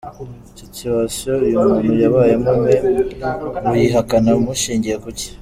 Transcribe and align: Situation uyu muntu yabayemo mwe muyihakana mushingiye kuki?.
Situation 0.59 1.37
uyu 1.47 1.57
muntu 1.67 1.91
yabayemo 2.03 2.51
mwe 2.59 2.75
muyihakana 3.67 4.31
mushingiye 4.45 4.95
kuki?. 5.03 5.27